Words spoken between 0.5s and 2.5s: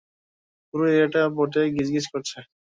পুরো এরিয়াটা বটে গিজগিজ করছে।